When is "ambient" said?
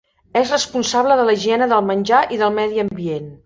2.89-3.33